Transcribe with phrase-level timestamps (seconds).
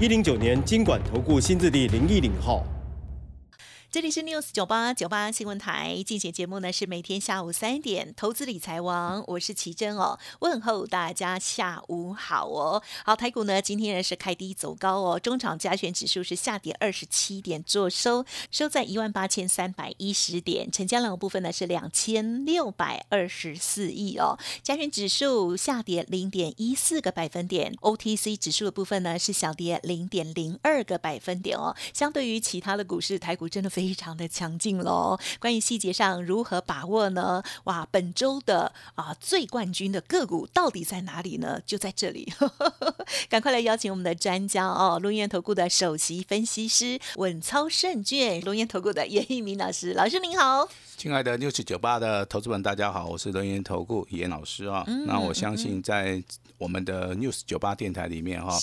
[0.00, 2.64] 一零九年经管投顾新字第零一零号。
[3.92, 12.80] 这里是 News 九八九八新闻台，进行节目呢是每天下午三点，投资理财王，我是奇珍哦，问候大家下午好哦。
[13.04, 33.79] 好，台股呢今天呢是开低走高哦，中场加权指数是下跌二十七点，做收收在一万八千三百一十点，成交量部分呢是两千六百二十四亿哦，加权指数下跌零点一四个百分点，OTC 指数的部分呢是小跌零点零二个百分点哦，相对于其他的股市，台股真的非。
[33.80, 35.18] 非常的强劲喽！
[35.40, 37.42] 关于细节上如何把握呢？
[37.64, 41.58] 哇，本周的啊最冠军的个股到底在哪里呢？
[41.64, 42.30] 就在这里，
[43.30, 50.68] 赶快来邀请我们的专家哦，龙岩投顾的首席分析师稳操胜券，龙岩投顾的严一鸣老师，老师您好。
[51.00, 54.84] 亲爱的六七九八的投资们，大家好，我是人研投顾严老师啊。
[55.06, 56.22] 那我相信在
[56.58, 58.54] 我们的 news 九八电台里面哈，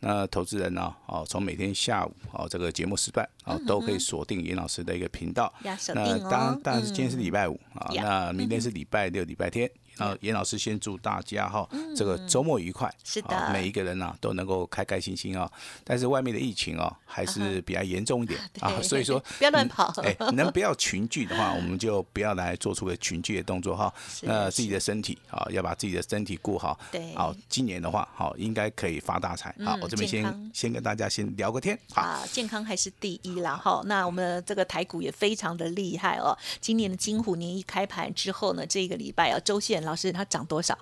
[0.00, 5.52] 那投资人呢，哦，从每天下午哦这个节目时段哦，都可以锁定严老师的一个频道。
[5.94, 9.70] 那当当然是今天是礼拜五啊，那明天是礼拜六、礼拜天。
[9.98, 12.92] 啊，严老师先祝大家哈，这个周末愉快。
[13.04, 15.50] 是的，每一个人呢都能够开开心心啊。
[15.84, 19.92] 但是外面的疫情啊，还是比较严重一点 啊，所以说不要乱跑。
[20.02, 23.92] 哎，能不要群聚的话，我们就不要来做出个群聚的动作哈。
[24.22, 26.78] 那自己的身体啊，要把自己的身体顾好。
[26.90, 27.14] 对。
[27.14, 29.54] 好，今年的话，好应该可以发大财。
[29.62, 31.78] 好，我这边先先跟大家先聊个天。
[31.94, 33.56] 啊，健康还是第一啦。
[33.56, 36.36] 哈，那我们这个台股也非常的厉害哦。
[36.60, 39.81] 今年的金虎年一开盘之后呢，这个礼拜啊，周线。
[39.84, 40.76] 老师，它涨多少？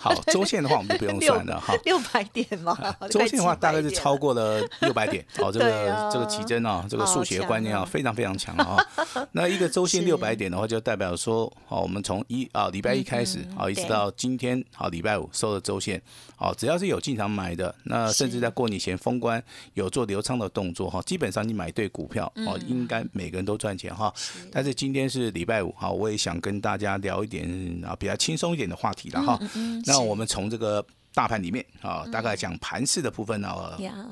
[0.00, 2.76] 好，周线的话我们就不用算了 哈，六百点嘛。
[3.10, 5.24] 周线的话大概是超过了六百点。
[5.38, 8.76] 哦，这个这个奇珍啊，这个数学观念啊非常非常强啊。
[9.32, 16.00] 那一个周线六百点的话，就代表说，哦，我们从一啊礼拜一开始啊，一直到今天好礼拜五收的周线，
[16.36, 19.42] 好，只要是有进场买的，那甚至在过年前封关
[19.74, 24.12] 有做流畅的动作哈，基本上你买对股票哦，应该每个人都赚钱哈。
[24.50, 28.52] 但是今天是礼拜五哈，我也想跟大家聊一点啊比较轻松。
[28.52, 29.40] 一点的话题了哈，
[29.86, 33.50] 那我们从这个大盘里面啊，大概讲盘势的部分呢，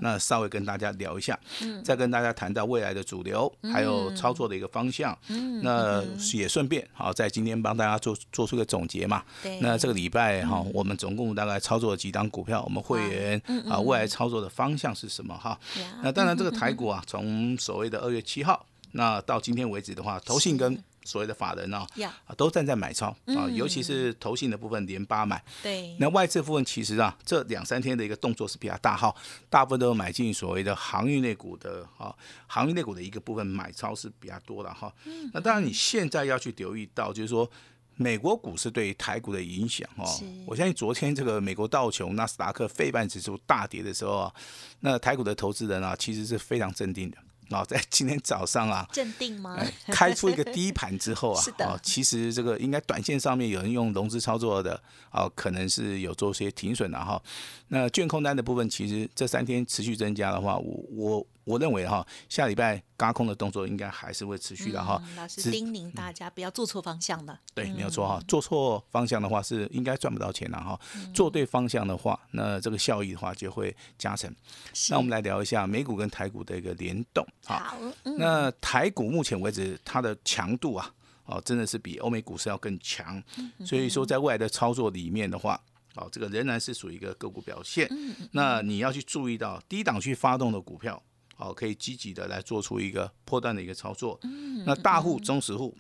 [0.01, 1.39] 那稍微跟大家聊一下，
[1.85, 5.15] 再跟大家谈到未来的主流，还有操作的一个方向，
[5.63, 6.03] 那
[6.33, 9.23] 也顺便好在今天帮大家做做出个总结嘛。
[9.61, 13.39] 那这个礼拜哈，我们总共大概操作了几档股票，我们会员
[13.69, 15.61] 啊未来操作的方向是什么哈？
[16.03, 21.85] 那当然这个台股啊，从所谓的二月七号，那到今天为止的话，投信跟所谓的法人呢，
[22.25, 25.43] 啊，都站在买超啊，尤其是投信的部分连八买。
[25.61, 29.13] 对，那外资部分其实啊，这两三天的一个动作是比较大哈，
[29.49, 32.15] 大部分都买进所谓的航运类股的啊，
[32.47, 34.93] 航运类股的一个部分买超是比较多的哈。
[35.33, 37.51] 那当然你现在要去留意到，就是说
[37.97, 40.07] 美国股市对台股的影响哦。
[40.47, 44.33] 我相信昨天这个美国道琼、纳斯达克、费半指数大跌的时候啊，
[44.79, 47.19] 那台股的投资人啊，其实是非常镇定的。
[47.51, 49.59] 哦，在今天早上啊， 镇定吗？
[49.89, 51.81] 开出一个低盘之后啊， 是的。
[51.83, 54.81] 其实这个应该短线上面有人用融资操作的，
[55.11, 57.21] 哦，可能是有做些停损的哈。
[57.69, 61.27] 那券空单的部分，其实这三天持续增加的话，我我。
[61.45, 65.03] 我认为哈，下礼拜嘎空的动作应该还是会持续的哈。
[65.17, 67.41] 老师叮咛大家不要做错方向了。
[67.55, 68.21] 对，没有错哈。
[68.29, 70.79] 做错方向的话是应该赚不到钱了哈。
[71.15, 74.33] 做对方向的话，那这个效益的话就会加成。
[74.91, 77.27] 那我们来聊一下美股跟台股的一个联动。
[77.45, 77.77] 好。
[78.19, 80.93] 那台股目前为止它的强度啊，
[81.25, 83.23] 哦，真的是比欧美股市要更强。
[83.65, 85.61] 所以说，在未来的操作里面的话，
[85.95, 87.91] 哦，这个仍然是属于一个个股表现。
[88.33, 91.03] 那你要去注意到低档去发动的股票。
[91.41, 94.19] 好，可以积极的来做出一个破断的一个操作。
[94.25, 95.75] 嗯，那大户、中实户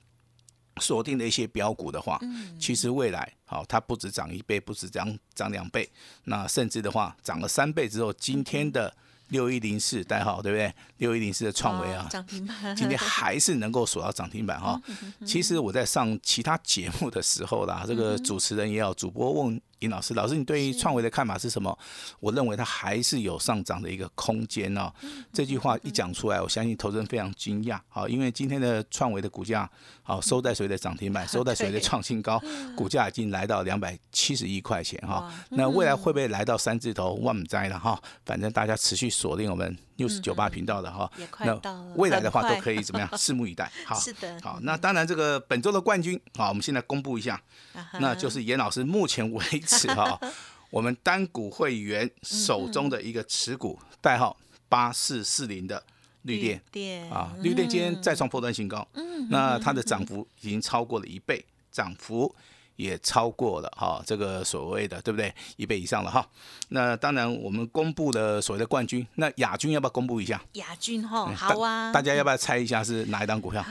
[0.80, 2.18] 锁定的一些标股的话，
[2.58, 5.86] 其实未来好，它不止涨一倍，不止涨涨两倍，
[6.24, 8.96] 那甚至的话涨了三倍之后，今天的
[9.28, 10.74] 六一零四代号对不对？
[10.96, 14.80] 六一零四的创维啊，涨停板，今天还是能够锁到涨停板哈。
[15.26, 19.60] 其实我在上其他节目的时候啦，这个主持人也好，主播问。
[19.80, 21.76] 尹老师，老师你对于创维的看法是什么？
[22.20, 24.92] 我认为它还是有上涨的一个空间哦。
[25.32, 29.68] 这句话一讲出来，我相信投资人非常惊讶，好，因为今天的创维的股价，
[30.02, 32.40] 好收在谁的涨停板， 收在谁的创新高，
[32.76, 35.32] 股价已经来到两百七十一块钱哈。
[35.50, 37.14] 那未来会不会来到三字头？
[37.14, 38.00] 万灾了哈。
[38.26, 41.10] 反正大家持续锁定我们六十九八频道的哈。
[41.40, 41.54] 那
[41.94, 43.08] 未来的话都可以怎么样？
[43.10, 43.70] 拭目以待。
[43.84, 44.40] 好，是的。
[44.40, 47.40] 好，那当然这个本周的冠军，啊，我们现在公布一下，
[48.00, 50.18] 那就是严老师目前为止 哈，
[50.70, 54.34] 我们单股会员手中的一个持股代号
[54.70, 55.82] 八四四零的
[56.22, 58.88] 绿电啊，绿电今天再创破断新高，
[59.28, 62.34] 那它的涨幅已经超过了一倍，涨幅。
[62.80, 65.32] 也超过了哈，这个所谓的对不对？
[65.56, 66.26] 一倍以上了哈。
[66.70, 70.40] 那当然，我们公布的所谓的冠军，那亚军要不要公布一下？
[70.52, 71.92] 亚军哈，好啊。
[71.92, 73.64] 大家要不要猜一下是哪一档股票？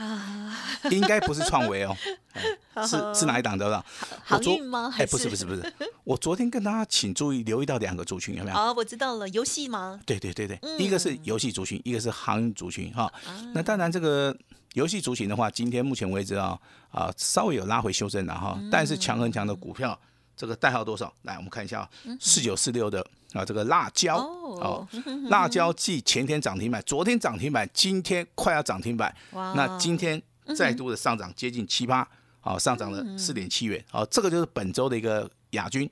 [0.90, 1.96] 应该不是创维哦，
[2.86, 3.84] 是是哪一档的？
[4.24, 4.94] 好运吗？
[4.98, 5.72] 哎，不是不是不是。
[6.04, 8.56] 我昨天跟大家请注意留意到两个族群有没有？
[8.56, 9.98] 哦，我知道了，游戏吗？
[10.06, 13.10] 对对对对，一个是游戏族群，一个是航运族群哈。
[13.54, 14.36] 那当然这个。
[14.74, 16.58] 游戏族群的话，今天目前为止啊
[16.90, 19.98] 啊稍微有拉回修正了哈，但是强很强的股票，
[20.36, 21.12] 这个代号多少？
[21.22, 21.90] 来，我们看一下啊，
[22.20, 24.86] 四九四六的啊这个辣椒哦，
[25.28, 30.22] 辣椒继前天涨停板，昨天涨停板，今天快要涨停板，那今天
[30.54, 32.08] 再度的上涨接近七八，
[32.40, 35.90] 好上涨了四点七元，好这个就是本周的一个亚军，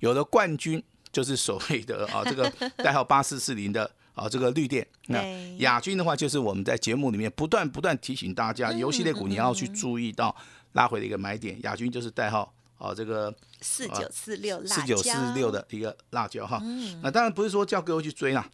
[0.00, 0.82] 有的冠军
[1.12, 2.50] 就是所谓的啊这个
[2.82, 3.90] 代号八四四零的。
[4.14, 5.22] 啊，这个绿电，那
[5.58, 10.34] 亚军的话，就是我们在节目里面不断不断提醒大家，游戏类股你要去注意到
[10.72, 11.60] 拉回的一个买点。
[11.62, 16.62] 亚军就是代号，啊，这个四九四六四九四六的一个辣椒哈。
[17.02, 18.48] 那当然不是说叫各位去追啦。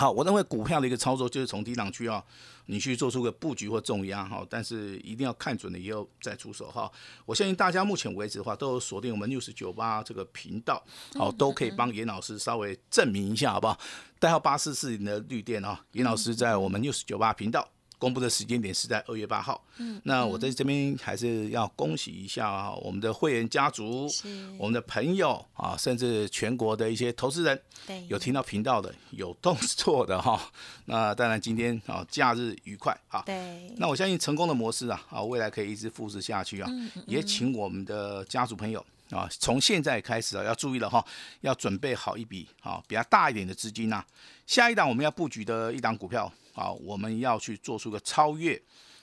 [0.00, 2.24] 好，我认为股票的一个操作就是从低档区啊。
[2.64, 6.90] 你去做出个布局或重压哈，但是一定要看准了以后再出手哈。
[7.26, 10.82] 我相信大家目前为止的话，都有锁定我们六十九八这个频道，
[11.18, 13.78] 好，都可以帮严老师稍微证明一下好不好？
[14.18, 17.68] 代号八四四零的绿电啊，严老师在我们六十九八频道。
[18.00, 19.62] 公布的时间点是在二月八号。
[19.76, 24.08] 嗯，那我在这边还是要恭喜一下我们的会员家族，
[24.58, 30.40] 我们的朋友啊，甚至全国的一些投资人，对，有听到频道的，有动作的哈。
[30.86, 33.22] 那当然今天啊，假日愉快哈。
[33.26, 33.72] 对。
[33.76, 36.68] 那我相信成功的模式啊，啊，未来可以一直复制下去啊。
[36.72, 37.04] 嗯嗯。
[37.06, 41.04] 也请我们的家族朋友啊，从现在开始啊，要注意了哈，
[41.42, 44.04] 要准备好一笔啊比较大一点的资金呐。
[44.46, 46.32] 下一档我们要布局的一档股票。
[46.52, 48.60] 啊，我们要去做出个超越。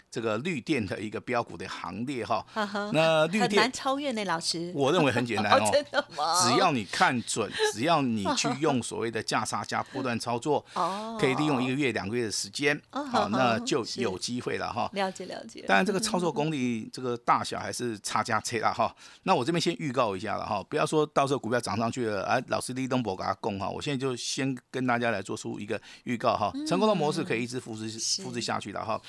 [0.09, 2.45] 这个绿电的一个标股的行列哈，
[2.94, 4.71] 那绿电很难超越呢，老师。
[4.74, 6.42] 我认为很简单哦， 真的吗？
[6.42, 14.89] 只要你看准， 只要你去用所谓的价差加波段操作， 哦，可以利用一个月、两个月的时间，好，那就有机会了哈。
[14.94, 15.63] 了解了解。
[15.68, 18.95] 当然，这个操作功力，这个大小还是差价差啦哈。
[19.24, 23.69] 那我这边先预告一下了哈，不要说到时候股票涨上去了，哎，老师立东博给他供哈。
[23.69, 27.89] 我现在就先跟大家来做出一个预告哈，成功的模式可以一直复制
[28.24, 29.00] 复制下去的哈。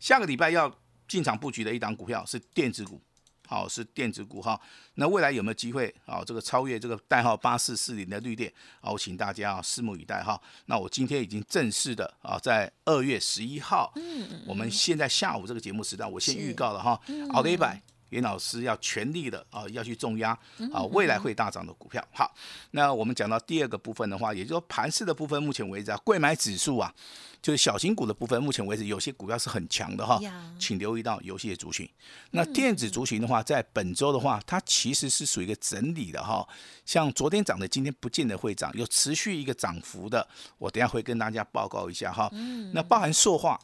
[0.00, 0.72] 下个礼拜要
[1.08, 3.00] 进场布局的一档股票是电子股，
[3.46, 4.60] 好是电子股哈。
[4.94, 6.22] 那未来有没有机会啊？
[6.24, 10.40] 这个超越这个代号八四四零的绿电，好，请大家啊拭目以待哈。
[10.66, 17.00] 那我今天已经正式的啊，在二月十一号，嗯，我们现在下午这个节目时段，我先预告了哈，
[17.32, 17.82] 好的一百。
[18.14, 20.30] 严老师要全力的啊，要去重压
[20.72, 22.02] 啊，未来会大涨的股票。
[22.12, 22.32] 好，
[22.70, 26.94] 那我们讲到第二个部分的话，也就是说盘势的部分，目前为止啊，贵买指数啊，
[27.42, 30.20] 就是小型股的部分，目前为止有些股票是很强的哈，
[30.58, 31.88] 请留意到游戏的族群。
[32.30, 36.46] 那电子族群的话，在本周的话，它其实是属于一个整理的哈，
[36.86, 40.26] 像昨天涨的，今天不见得会涨，有持续一个涨幅的，
[40.58, 42.30] 我等下会跟大家报告一下哈。
[42.72, 43.60] 那包含塑化，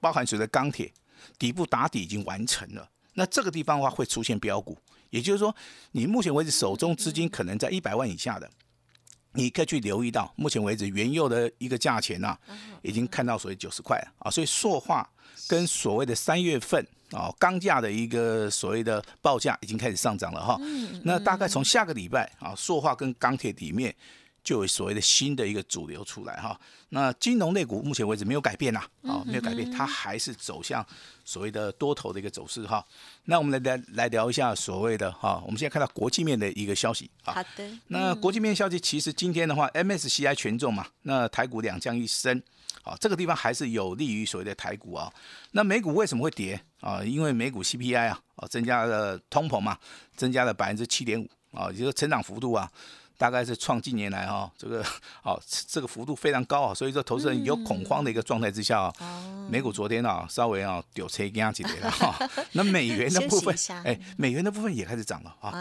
[0.00, 0.92] 包含所谓的钢铁，
[1.38, 2.88] 底部打底已经完成了。
[3.14, 4.78] 那这个地方的话会出现标股，
[5.10, 5.54] 也就是说，
[5.92, 8.50] 你目前为止手中资金可能在一百万以下的，
[9.32, 12.36] 你可以去留意到，目前为止原油的一个价钱呐，
[12.82, 15.08] 已经看到所谓九十块啊，所以塑化
[15.48, 20.58] 跟所谓的三月份啊钢价的一个所谓的报价已经开始上涨了哈，
[21.04, 23.94] 那大概从下个礼拜啊，塑化跟钢铁里面。
[24.44, 26.58] 就有所谓的新的一个主流出来哈，
[26.88, 30.84] 那金融类股目前为止没有改变呐，啊没有改变，它还是走向
[31.24, 32.84] 所谓的多头的一个走势哈。
[33.26, 37.34] 那我们来来来聊一下所谓的哈，我们现在看到国际面的一个消息啊。
[37.34, 37.78] 好的。
[37.86, 42.42] 那国际面消息其实今天的话，MSCI 权重嘛，那台股两降一升，
[42.82, 45.12] 啊这个地方还是有利于所谓的台股啊。
[45.52, 47.00] 那美股为什么会跌啊？
[47.04, 49.78] 因为美股 CPI 啊，啊增加了通膨嘛，
[50.16, 52.68] 增加了百分之七点五啊，也就是成长幅度啊。
[53.22, 54.84] 大概是创近年来哈这个
[55.22, 58.92] 好这个幅度非常高啊，所以说投资人有恐慌的一个状态之下啊，
[59.48, 62.18] 美股昨天啊稍微啊丢车压起来了哈，
[62.50, 65.54] 那美元的 部分哎，美元的部分也开始涨了啊，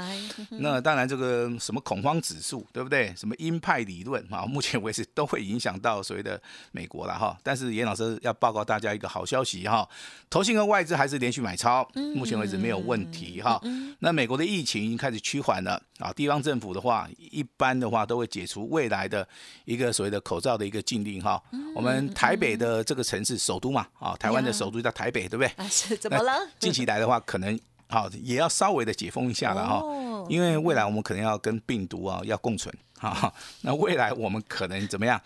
[0.50, 3.14] 那当然这个什么恐慌指数对不对？
[3.16, 6.42] 什么鹰派理论啊，目前为止都会影响到所谓的
[6.72, 9.88] 美国了哈，但是严老师要报告大家一个好消息哈，
[10.32, 13.62] 投信和外资还是连续买超，目前为止没有问题哈。
[14.00, 19.28] 那美国的疫情已经开始趋缓了啊，地方政府的话，一般的话都会解除未来的
[19.66, 21.42] 一个所谓的口罩的一个禁令哈。
[21.76, 25.48] 我们台北的这个城市首都嘛啊，台湾的首都叫台北，对不对？
[25.58, 26.34] 啊，是怎么了？
[26.60, 29.84] 近期来的话，可能好也要稍微的解封一下了哈，
[30.30, 33.34] 因为未来我们可能要跟病毒啊要共存哈。
[33.62, 35.22] 那未来我们可能怎么样？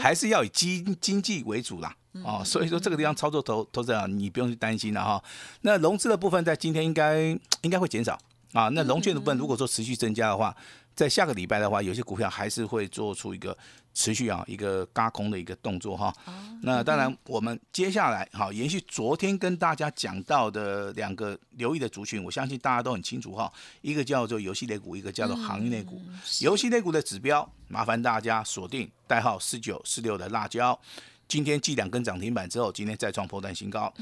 [0.00, 1.94] 还是要以经经济为主啦。
[2.22, 5.20] 哦，所以说这个地方操作投投资者，你不用去担心了哈。
[5.62, 7.22] 那融资的部分在今天应该
[7.62, 8.16] 应该会减少
[8.52, 8.68] 啊。
[8.68, 10.54] 那融券的部分如果说持续增加的话，
[10.94, 13.56] 在下个礼拜的话，有些股票还是会做出一个
[13.92, 16.14] 持续啊一个嘎空的一个动作哈。
[16.62, 23.52] 那当然，我们接下来好延续昨天跟大家讲到的两个留意的族群，我相信大家都很清楚哈。
[23.82, 26.00] 一个叫做游戏类股，一个叫做行业类股。
[26.40, 30.78] 游戏类股的指标，麻烦大家锁定代号四九四六的辣椒。
[31.26, 33.92] 今天继两根涨停板之后，今天再创破断新高。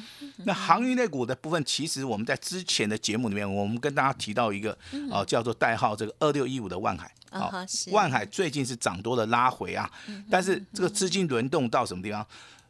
[0.44, 4.76] 那航运类股的部分，其实我们在之前的节目里面，我们跟大家提到一个
[5.10, 7.12] 啊，叫做代号这个二六一五的万海。
[7.30, 7.50] 啊，
[7.90, 9.90] 万海最近是涨多了拉回啊，
[10.30, 12.26] 但是这个资金轮动到什么地方？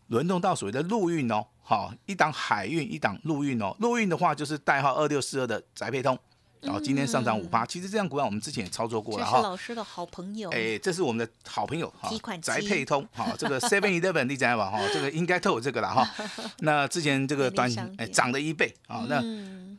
[0.07, 3.75] 轮动到所谓的陆运哦，好，一档海运，一档陆运哦。
[3.81, 6.17] 陆运的话就是代号二六四二的宅配通。
[6.63, 9.37] 然后今天上涨五八，其实这样股票我们之前也操作过了哈。
[9.37, 10.49] 是老师的好朋友。
[10.51, 12.11] 哎，这是我们的好朋友哈。
[12.41, 14.81] 宅配通哈，这个 Seven Eleven 你知道吧哈？
[14.95, 16.09] 这个应该都有这个了哈。
[16.61, 19.05] 那之前这个短哎涨了一倍啊。
[19.09, 19.23] 那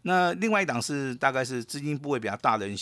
[0.04, 2.78] 那另外一档是大概是资金部位比较大的人，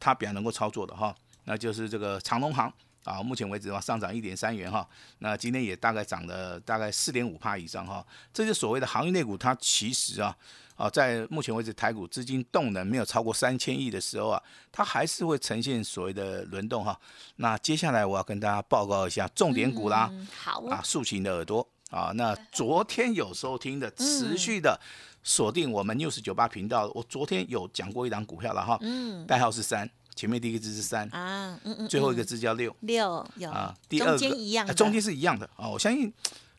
[0.00, 1.14] 他比较能够操作的哈。
[1.44, 2.72] 那就是这个长隆行
[3.04, 4.86] 啊，目前为止的话上涨一点三元哈。
[5.20, 8.04] 那今天也大概涨了大概四点五帕以上哈。
[8.32, 10.36] 这就所谓的行业内股，它其实啊。
[10.76, 14.42] 啊，在目前为止，台股资金动能没有超过三千亿的时候啊，
[14.72, 16.98] 它还是会呈现所谓的轮动哈。
[17.36, 20.12] 那接下来我要跟大家报告一下重点股啦。
[20.36, 24.76] 好啊，竖琴的耳朵啊，那昨天有收听的，持续的
[25.22, 26.90] 锁定我们 news 九八频道。
[26.92, 36.12] 我昨天有讲过一档股票了哈，嗯，代号是三，前面第一个字是三啊，嗯嗯，最后一个字叫六六有啊，第二个中间一样，中间是一样的啊，我相信。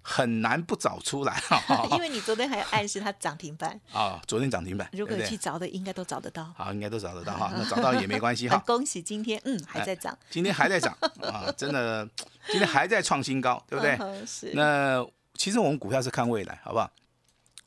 [0.07, 8.55] 很难不找出来哈，因为你昨天还有暗示它涨停板啊，昨天涨停板，如果去找的应该都找得到，好，应该都找得到哈， 那找到也没关系哈。
[8.67, 10.95] 恭喜今天，嗯，还在涨，今天还在涨
[11.25, 12.07] 啊，真的，
[12.51, 13.97] 今天还在创新高，对不对？
[14.27, 14.51] 是。
[14.53, 16.87] 那其实我们股票是看未来，好不好？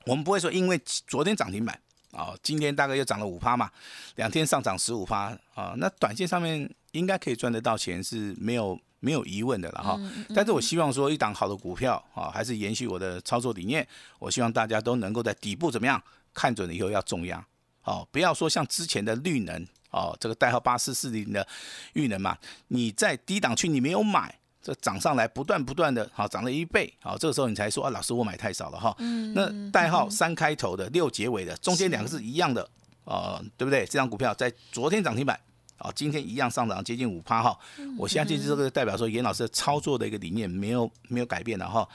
[0.07, 1.81] 我们不会说因为昨天涨停板
[2.19, 3.71] 啊，今天大概又涨了五趴嘛，
[4.17, 8.79] 两天上涨十五趴啊，那短线上面应该可以赚得到钱是没有。
[9.01, 9.97] 没有疑问的了哈，
[10.35, 13.87] 但是我希望说一档好的股票啊，还是延续我的操作理念。
[14.19, 16.03] 我希望大家都能够在底部怎么样
[16.35, 17.47] 看准了以后要重压，
[17.85, 21.47] 哦，不要说像之前的绿能哦，这个代号八四四零的
[21.93, 28.95] 绿能嘛，你在低档区你没有买，这涨上来不断不断的，好涨了一倍，好这个时候你才说啊，老师我买太少了哈。
[29.35, 32.69] 那代号三开头的六结尾的中间两个是一样的，
[33.05, 33.81] 呃，对不对？
[33.87, 35.39] 这张股票在昨天涨停板。
[35.79, 37.57] 啊，今天一样上涨接近五趴哈，
[37.97, 41.89] 我相信这个代表说严老师操作的一个理念没有没有改变的哈。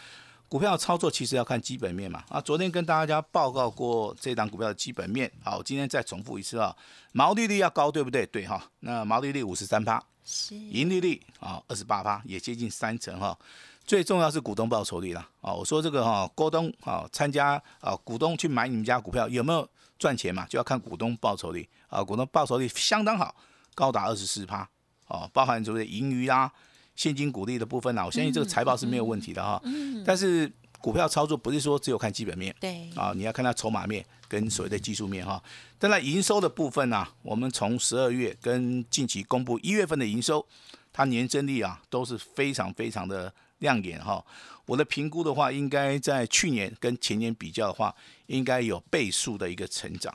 [0.53, 2.24] 股票操作其实要看基本面嘛。
[2.29, 6.75] 啊，昨天跟大家报告过这档股票的基本面，好，今天再重复一次啊，
[7.12, 8.24] 毛利率要高，对不对？
[8.27, 13.36] 对哈，那毛利率五十三趴，是盈利率啊二十八趴，也接近三成哈。
[13.83, 19.67] 最重要是股东报酬率了啊，我说这个哈，股东啊参加啊，股东去买你们家股票有没有
[19.98, 20.45] 赚钱嘛？
[20.45, 23.36] 就要看股东报酬率啊，股东报酬率相当好。
[23.74, 24.69] 高达二十四趴，
[25.07, 26.53] 哦，包含所谓的盈余啊、
[26.95, 29.62] 现金股利的部分啊，我相信这个财报是没有问题的哈。
[29.65, 30.03] 嗯。
[30.05, 32.89] 但是股票操作不是说只有看基本面，对。
[32.95, 35.41] 啊，你要看它筹码面跟所谓的技术面哈。
[35.79, 40.45] 当然，营收的部分呢，我们从十二月跟近期公布一月份的营收，
[40.91, 44.23] 它年增率啊都是非常非常的亮眼哈。
[44.65, 47.93] 我的评估的话，应该在去年跟前年比较的话，
[48.27, 50.13] 应该有倍数的一个成长。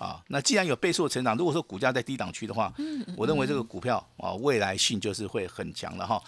[0.00, 2.72] 啊，那既然有倍数的成长，如果说股价在低档区的话，
[3.14, 6.22] 我认为这个股票啊未来性就是会很强了哈。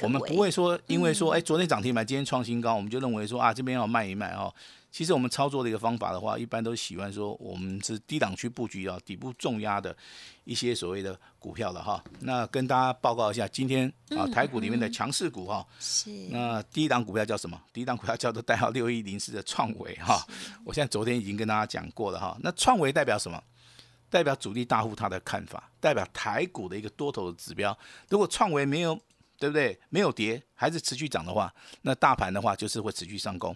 [0.00, 4.54] 我们不会说因为说哎昨天涨停板，今天创新高，我们就认为说啊这边要卖一卖哈。
[4.96, 9.94] 其实我们操作的一个方法的话，一般都喜欢说我们是低档区布局啊，底部重压的
[10.44, 12.02] 一些所谓的股票了哈。
[12.20, 17.60] 那跟大家报告一下，今天啊台股里面的强势股哈，是那第一档股票叫什么？
[17.74, 20.26] 第一档股票叫做代号六一零四的创维哈。
[20.64, 22.34] 我现在昨天已经跟大家讲过了哈。
[22.40, 23.38] 那创维代表什么？
[24.08, 27.76] 代表主力大户他的看法，代表台股的一个多头的指标。
[28.08, 28.98] 如果创维没有，
[29.38, 29.78] 对不对？
[29.88, 31.52] 没有跌，还是持续涨的话，
[31.82, 33.54] 那大盘的话就是会持续上攻。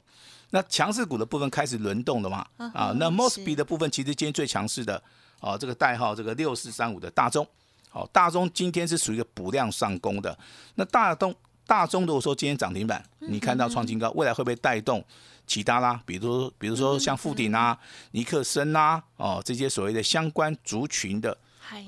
[0.51, 2.47] 那强势股的部分开始轮动了嘛？
[2.75, 5.03] 啊，那 Mosby 的部分其实今天最强势的，
[5.41, 7.47] 哦，这个代号这个六四三五的大中，
[7.89, 10.37] 好，大中今天是属于一个补量上攻的。
[10.75, 11.35] 那大东
[11.67, 15.05] 大中如果说今天涨停板，你看到创新高，未来会不会带动
[15.47, 16.03] 其他啦？
[16.05, 17.79] 比如比如说像富鼎啊、
[18.11, 21.37] 尼克森啊，哦，这些所谓的相关族群的。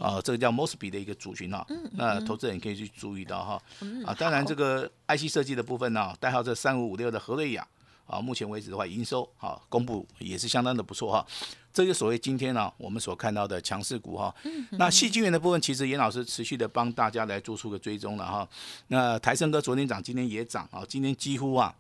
[0.01, 3.63] 啊，这个叫 Mosby 的一个族群啊，那投资人可以去注意到哈。
[4.05, 7.67] 啊，当然这个 IC 设计的部分呢，代号这三五五六的何瑞雅
[8.07, 11.27] 啊，目前为止的话，营收啊公布也是相当的不错哈。
[11.73, 14.35] 这就所谓今天呢，我们所看到的强势股哈。
[14.73, 18.49] 那细晶圆的部分，其实严老师持续的帮大家来做出个追踪了哈。
[18.89, 21.75] 那台盛哥昨天涨，今天也涨啊，今天几乎啊，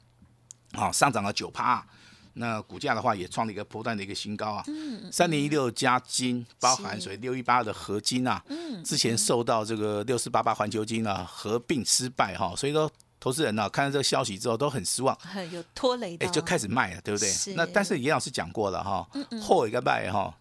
[0.73, 1.87] 啊上涨了九趴。
[2.35, 4.65] 那股价的话也创了一个波段的一个新高啊，
[5.11, 8.43] 三零一六加金包含所以六一八的合金啊，
[8.85, 15.17] 之前受到这个六四八八环球金啊合并失败哈，所以说投资人呢看到这个消息之后都很失望，
[15.53, 17.55] 有拖累，哎就开始卖了，对不对？
[17.55, 19.07] 那但是严老师讲过了哈，
[19.41, 20.35] 后一个卖哈，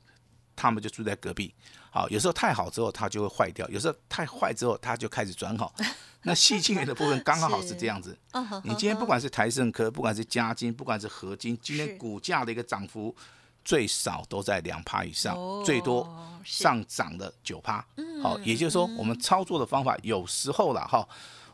[0.56, 1.54] 他们就住在隔壁，
[1.94, 5.72] 好，有时候太好之后它就会坏掉，有时候太坏之后它就开始转好。
[6.24, 8.18] 那细晶圆的部分刚刚好是这样子。
[8.64, 13.14] 你今天不管是台盛科，不管是嘉金，不管是合金，今天股价的一个涨幅
[13.66, 16.08] 最少都在两趴以上，最多
[16.46, 17.86] 上涨了九趴。
[18.24, 21.06] 好，也就是说我们操作的方法有时候了哈，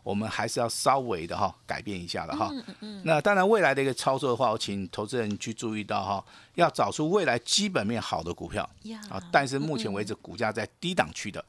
[0.08, 2.50] 我们还是要稍微的哈改变一下的哈。
[2.54, 8.68] 嗯嗯那当然未来的一个操作的话，我请投资人去注意到哈，要找出未来基本面好的股票
[9.10, 9.22] 啊。
[9.32, 11.44] 但是目前为止股价在低档区的，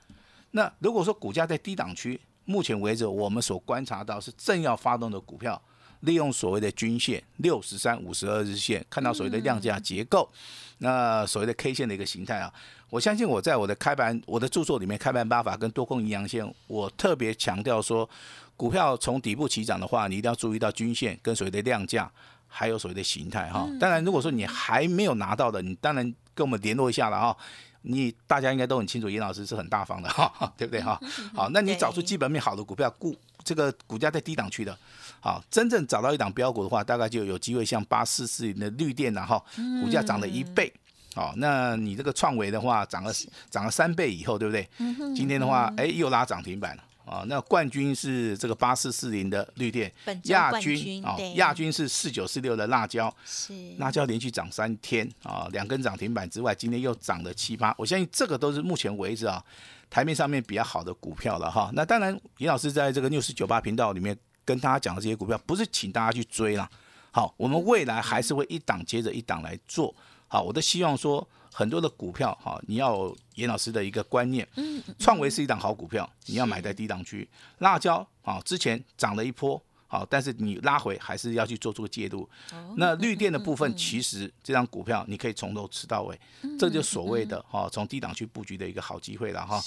[0.50, 2.20] 那如果说股价在低档区。
[2.50, 5.60] 目前为止，我们所观察到是正要发动的股票，
[6.00, 10.26] 利用所谓的均线六十三、五十二日线，看到所谓的量价结构，
[10.78, 12.50] 那所谓的 K 线的一个形态啊，
[12.88, 18.08] 我相信我在我的开盘、我的著作里面，开盘八法跟多空阴阳线，我特别强调说，
[18.58, 22.10] 股票从底部起涨的话，你一定要注意到均线跟所谓的量价，
[22.48, 23.66] 还有所谓的形态哈。
[23.78, 27.36] 当然，如果说你还没有拿到的，你当然跟我们联络一下了哈。
[27.82, 31.00] 你大家应该都很清楚，严老师是很大方的哈， 对不对哈？
[31.32, 34.76] 好，那你找出基本面好的股票，股这个股价在低档区的，
[35.20, 39.40] 好，真正找到一档标股的话，大概就有机会像八四四零的绿电呐哈，
[39.80, 40.70] 股价涨了一倍，
[41.14, 43.12] 好，那你这个创维的话涨了
[43.48, 44.68] 涨了三倍以后，对不对？
[45.14, 46.82] 今天的话，哎，又拉涨停板了。
[47.08, 49.90] 啊，那冠军是这个八四四零的绿电，
[50.24, 59.42] 亚军啊，亚军是四九四六的辣椒，是辣椒连续涨三天啊，两根涨停板之外，今天又涨了七八，我相信这个都是目前为止啊
[59.88, 61.70] 台面上面比较好的股票了哈。
[61.72, 66.68] 那当然，严老师在这个六四九八频道里面跟大家讲的这些股票，不是请大家去追啦，
[67.10, 69.94] 好，我们未来还是会一档接着一档来做，
[70.26, 71.26] 好，我都希望说。
[71.52, 77.28] 很多的股票哈，你要严老师的一个观念，嗯，创维是一档好股票，你要买在低档区。
[77.58, 79.62] 辣椒啊，之前涨了一波。
[79.90, 82.28] 好，但是你拉回还是要去做出个介入。
[82.76, 86.20] 那绿电的部分，其实这张股票你可以从头吃到尾，
[86.58, 89.58] 这就所谓的哈，从低档去布局的一个好机会了哈。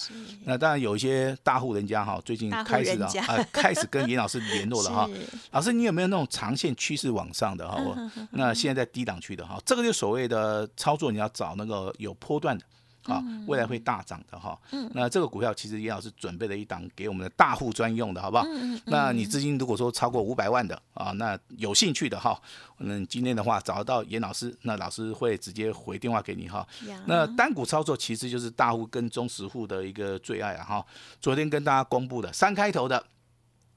[0.46, 5.10] 那当然有一些大户人家哈，最近开始了啊，开始跟严老师联络了哈。
[5.50, 7.82] 老师，你有没有那种长线趋势往上的哈？
[8.32, 12.64] 那现在在低档区的哈，这个就所谓的操作，你要找那个有波段的。
[13.06, 14.60] 啊，未来会大涨的哈。
[14.72, 18.46] 嗯，那这个股票其实严老师准备了一档给我们的大户专用的，好不好？
[18.86, 22.40] 那你资金如果说超过五百万的啊，那有兴趣的哈，
[22.80, 26.68] 嗯，今天的话找到严老师，那老师会直接回电话给你哈。
[27.06, 30.86] 那单股操作其实就是大户跟中实户的一个最爱啊哈。
[31.20, 33.04] 昨天跟大家公布的三开头的。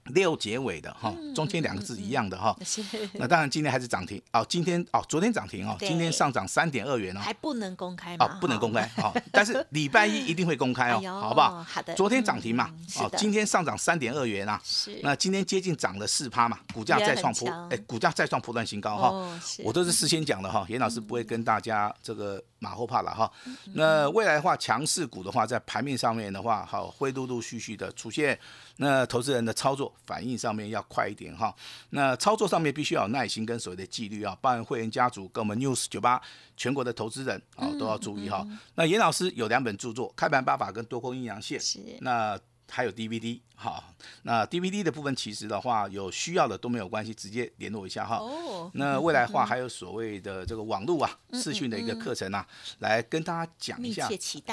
[0.06, 2.56] 六结尾的哈，中间两个字一样的哈。
[3.14, 7.20] 那当然今天还是涨停哦，今天哦，昨天涨停哦，今天上涨三点二元哦。
[7.20, 8.26] 还不能公开吗？
[8.26, 11.64] 哦，不能公开哦，但是礼拜一一定会公开哦，好不好？
[11.64, 11.94] 好的。
[11.94, 14.60] 昨天涨停嘛，哦，今天上涨三点二元啊。
[14.62, 14.98] 是。
[15.02, 19.40] 那今天接近涨了四趴嘛，股价再创破，哎，股价再创破断新高哈。
[19.64, 23.30] 我都是事先讲的哈，严老师不会跟大家这个马后炮了哈。
[23.74, 28.38] 那未来的话，强势股的话，在盘面上面的话，好会陆陆续续的出现。
[28.78, 31.54] 那投资人的操作反应上面要快一点哈，
[31.90, 36.20] 那操作上面必须要有耐心跟所谓的纪律啊，包含会员家族跟我们 News 九八
[36.56, 38.44] 全国的投资人啊都要注意哈。
[38.74, 42.40] 那严老师有两本著作，《开盘八法》跟《多空阴阳线》，是那。
[42.70, 43.82] 还有 DVD 哈，
[44.22, 48.16] 那 DVD 的部分其实的话有需要的都没有关系，直接联络一下哈。
[48.16, 48.70] 哦。
[48.74, 52.46] 那未来的话还有所谓的这个网络啊视讯的一个课程啊，
[52.80, 54.08] 来跟大家讲一下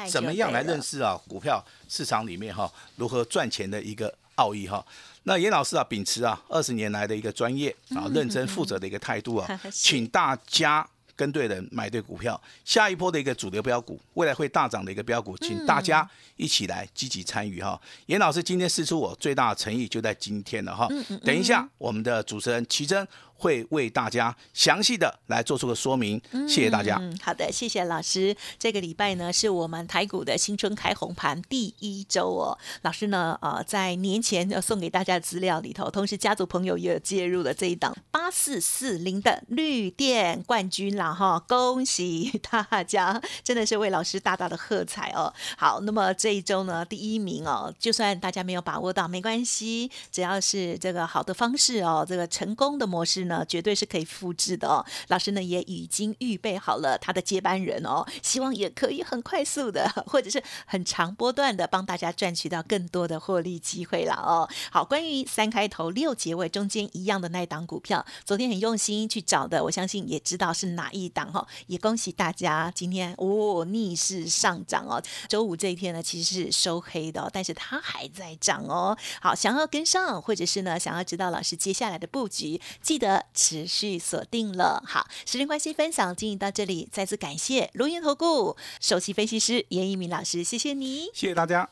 [0.10, 4.86] 怎么样来认识啊股票市场里面哈如何赚钱的一个奥义哈。
[5.24, 10.88] 那严老师啊秉持啊二十年来的一个专业啊认真负责的一个态度啊， 请大家。
[11.16, 17.80] 跟对人，买对股票，下一波的一个主流标股，未来会大涨的一个标股，请大家一起来积极参与哈。
[18.08, 20.88] 严老师今天试出我最大的诚意，就在今天了哈。
[21.24, 23.08] 等一下，我们的主持人奇珍。
[23.42, 26.98] 会为大家详细的来做出个说明，谢谢大家。
[27.02, 28.36] 嗯，好的，谢谢老师。
[28.60, 32.56] 这个礼拜呢，是我们台股的新春开红盘第一周哦。
[32.84, 45.34] 老师呢，呃，在年前要送给大家的资料里头，同时家族朋友也有介入了这一档八四四零的绿电冠军了哈，恭喜大家，真的是为老师大大的喝彩哦。
[45.58, 53.26] 好，那么这一周呢，第一名哦，就算大家没有把握到，没关系，只要是这个好的方式哦，这个成功的模式。
[53.31, 54.86] 呢，绝对是可以复制的哦。
[55.08, 64.48] 老师呢也已经预备好了他的接班人哦，希望也可以很快速的， 或者是很长波段的，帮大家赚取到更多的获利机会了哦。
[64.72, 71.48] 好，关于三开头六结尾中间一样的那一档股票，昨天很用心去找的，我相信也知道是哪一档哈。
[71.68, 75.02] 也恭喜大家今天哦逆势上涨哦。
[75.28, 78.98] 周五这一天呢其实是收黑的，但是它还在涨哦。
[79.22, 83.21] 好，想要跟上，或者是呢想要知道老师接下来的布局，记得。
[83.34, 91.70] 持续锁定了，好，时间关系，分享进行到这里，再次感谢龙岩投顾首席分析师严一鸣老师，谢谢你，谢谢大家。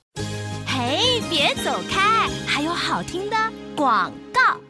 [0.67, 3.35] 嘿，别走开，还有好听的
[3.75, 4.68] 广告。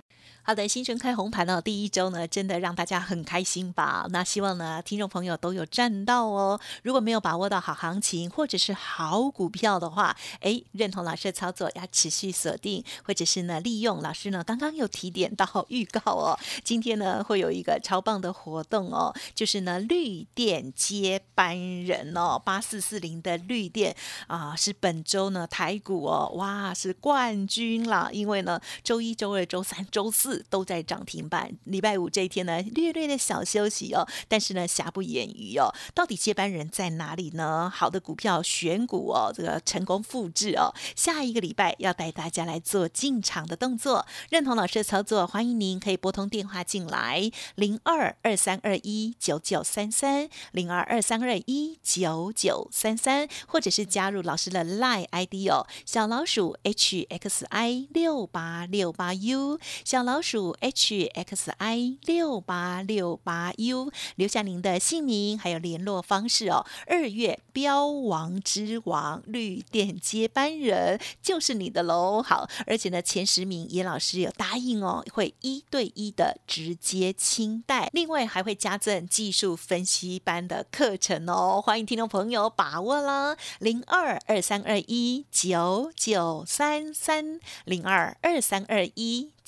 [0.50, 4.08] 好的，新春开红盘哦，第一周呢，真的让大家很开心吧？
[4.10, 6.60] 那希望呢，听众朋友都有赚到哦。
[6.82, 28.10] 如果没有把握到好行情或者是好股票的话，哎，认同老师的操作，要持续锁定，或者是呢，利用老师呢刚刚有提点到预告哦，今天呢会有一个超棒的活动哦，就是呢绿电接班人哦，八四四零的绿电啊，是本周呢台股哦，哇，是冠军啦！
[28.12, 30.39] 因为呢，周一周二周三周四。
[30.50, 37.70] 都在涨停板，礼拜五这一天呢，略略的小休息哦，但是呢，瑕不掩瑜哦，到底接班人在哪里呢？
[37.70, 60.29] 好的股票选股哦，这个成功复制哦，下一个礼拜要带大家来做进场的动作，认同老师的操作，欢迎您可以拨通电话进来，零二二三二一九九三三，零二二三二一九九三三，或者是加入老师的 Line ID 哦，小老鼠 H X I 六八六八 U，小老鼠。
[60.30, 66.64] 数 H X I 六八六八 U，留下您的姓名还有联络方式哦。
[66.86, 72.22] 二月标王之王绿电接班人就是你的喽。
[72.22, 81.60] 好，而且呢，前十名严老师有答应哦，会一对一的直接清代，另外还会加赠技术分析班的课程哦。
[81.60, 89.32] 欢迎听众朋友把握啦，零二二三二一九九三三零二二三二一。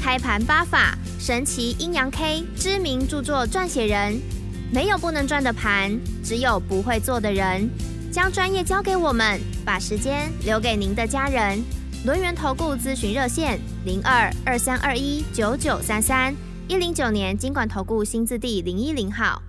[0.00, 4.18] 开盘八法，神奇阴阳 K，知名著作撰写人，
[4.72, 7.68] 没有不能赚的盘，只有不会做的人。
[8.10, 11.62] 将专业交给我们，把时间留给您的家人。
[12.06, 16.34] 轮源投顾咨询热线：零二二三二一九九三三
[16.68, 19.42] 一零九年经管投顾新字第零一零号。